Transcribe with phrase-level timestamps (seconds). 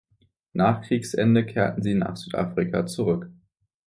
[0.53, 3.29] Nach Kriegsende kehrten sie nach Südafrika zurück.